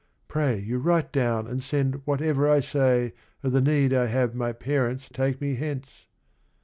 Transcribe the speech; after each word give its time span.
Pray 0.27 0.57
you 0.57 0.79
write 0.79 1.11
down 1.11 1.45
and 1.45 1.61
send 1.61 2.01
whatever 2.07 2.49
I 2.49 2.59
say 2.59 3.13
O' 3.43 3.51
the 3.51 3.61
need 3.61 3.93
I 3.93 4.07
have 4.07 4.33
my 4.33 4.51
parents 4.51 5.07
take 5.13 5.39
me 5.39 5.53
hence 5.53 6.07